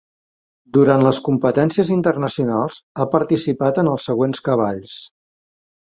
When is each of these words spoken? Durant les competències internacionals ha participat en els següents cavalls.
Durant 0.77 1.03
les 1.07 1.19
competències 1.27 1.93
internacionals 1.97 2.81
ha 3.05 3.09
participat 3.19 3.81
en 3.85 3.95
els 3.95 4.11
següents 4.13 4.47
cavalls. 4.51 5.01